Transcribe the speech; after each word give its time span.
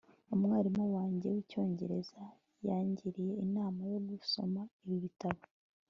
umwarimu 0.35 0.85
wanjye 0.95 1.27
wicyongereza 1.35 2.21
yangiriye 2.67 3.33
inama 3.45 3.81
yo 3.93 3.99
gusoma 4.09 4.61
ibi 4.85 4.97
bitabo 5.05 5.41